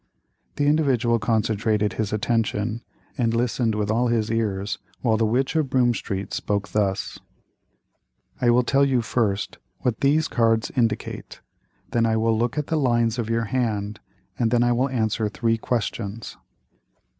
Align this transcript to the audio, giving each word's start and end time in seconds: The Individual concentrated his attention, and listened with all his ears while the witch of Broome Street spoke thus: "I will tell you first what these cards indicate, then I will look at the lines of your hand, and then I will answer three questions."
The 0.55 0.65
Individual 0.65 1.19
concentrated 1.19 1.93
his 1.93 2.11
attention, 2.11 2.81
and 3.19 3.35
listened 3.35 3.75
with 3.75 3.91
all 3.91 4.07
his 4.07 4.31
ears 4.31 4.79
while 5.01 5.15
the 5.15 5.27
witch 5.27 5.55
of 5.55 5.69
Broome 5.69 5.93
Street 5.93 6.33
spoke 6.33 6.69
thus: 6.69 7.19
"I 8.41 8.49
will 8.49 8.63
tell 8.63 8.83
you 8.83 9.03
first 9.03 9.59
what 9.81 9.99
these 9.99 10.27
cards 10.27 10.71
indicate, 10.75 11.41
then 11.91 12.07
I 12.07 12.17
will 12.17 12.35
look 12.35 12.57
at 12.57 12.65
the 12.65 12.77
lines 12.79 13.19
of 13.19 13.29
your 13.29 13.45
hand, 13.45 13.99
and 14.39 14.49
then 14.49 14.63
I 14.63 14.71
will 14.71 14.89
answer 14.89 15.29
three 15.29 15.59
questions." 15.59 16.35